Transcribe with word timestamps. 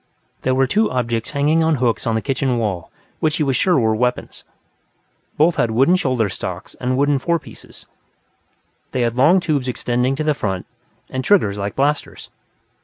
There 0.41 0.55
were 0.55 0.65
two 0.65 0.89
objects 0.89 1.29
hanging 1.29 1.63
on 1.63 1.75
hooks 1.75 2.07
on 2.07 2.15
the 2.15 2.23
kitchen 2.23 2.57
wall 2.57 2.89
which 3.19 3.37
he 3.37 3.43
was 3.43 3.55
sure 3.55 3.77
were 3.77 3.93
weapons. 3.95 4.43
Both 5.37 5.57
had 5.57 5.69
wooden 5.69 5.95
shoulder 5.95 6.27
stocks, 6.27 6.73
and 6.81 6.97
wooden 6.97 7.19
fore 7.19 7.37
pieces; 7.37 7.85
they 8.93 9.01
had 9.01 9.15
long 9.15 9.39
tubes 9.39 9.67
extending 9.67 10.15
to 10.15 10.23
the 10.23 10.33
front, 10.33 10.65
and 11.07 11.23
triggers 11.23 11.59
like 11.59 11.75
blasters. 11.75 12.31